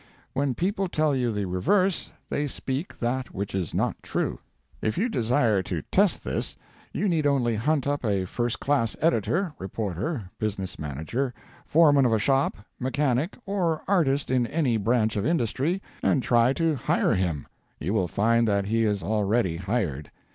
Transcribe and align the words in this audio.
When 0.33 0.55
people 0.55 0.87
tell 0.87 1.15
you 1.15 1.31
the 1.31 1.45
reverse, 1.45 2.11
they 2.27 2.47
speak 2.47 2.97
that 2.97 3.35
which 3.35 3.53
is 3.53 3.71
not 3.71 4.01
true. 4.01 4.39
If 4.81 4.97
you 4.97 5.09
desire 5.09 5.61
to 5.61 5.83
test 5.91 6.23
this, 6.23 6.57
you 6.91 7.07
need 7.07 7.27
only 7.27 7.53
hunt 7.55 7.85
up 7.85 8.03
a 8.03 8.25
first 8.25 8.59
class 8.59 8.95
editor, 8.99 9.53
reporter, 9.59 10.31
business 10.39 10.79
manager, 10.79 11.35
foreman 11.67 12.07
of 12.07 12.13
a 12.13 12.17
shop, 12.17 12.57
mechanic, 12.79 13.37
or 13.45 13.83
artist 13.87 14.31
in 14.31 14.47
any 14.47 14.75
branch 14.75 15.15
of 15.17 15.23
industry, 15.23 15.83
and 16.01 16.23
try 16.23 16.51
to 16.53 16.77
hire 16.77 17.13
him. 17.13 17.47
You 17.79 17.93
will 17.93 18.07
find 18.07 18.47
that 18.47 18.65
he 18.65 18.85
is 18.85 19.03
already 19.03 19.57
hired. 19.57 20.09